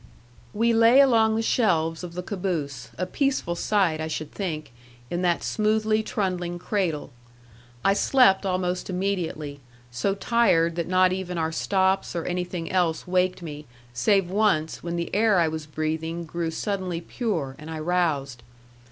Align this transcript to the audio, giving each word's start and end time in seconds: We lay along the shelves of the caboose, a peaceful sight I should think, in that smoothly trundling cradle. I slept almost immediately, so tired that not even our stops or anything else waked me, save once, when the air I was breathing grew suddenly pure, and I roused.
We 0.51 0.73
lay 0.73 0.99
along 0.99 1.35
the 1.35 1.43
shelves 1.43 2.03
of 2.03 2.15
the 2.15 2.23
caboose, 2.23 2.89
a 2.97 3.05
peaceful 3.05 3.53
sight 3.53 4.01
I 4.01 4.07
should 4.07 4.31
think, 4.31 4.73
in 5.11 5.21
that 5.21 5.43
smoothly 5.43 6.01
trundling 6.01 6.57
cradle. 6.57 7.11
I 7.85 7.93
slept 7.93 8.43
almost 8.43 8.89
immediately, 8.89 9.59
so 9.91 10.15
tired 10.15 10.75
that 10.75 10.87
not 10.87 11.13
even 11.13 11.37
our 11.37 11.51
stops 11.51 12.15
or 12.15 12.25
anything 12.25 12.71
else 12.71 13.05
waked 13.05 13.43
me, 13.43 13.67
save 13.93 14.27
once, 14.31 14.81
when 14.81 14.95
the 14.95 15.13
air 15.13 15.37
I 15.37 15.47
was 15.47 15.67
breathing 15.67 16.25
grew 16.25 16.49
suddenly 16.49 16.99
pure, 17.01 17.55
and 17.59 17.69
I 17.69 17.77
roused. 17.77 18.41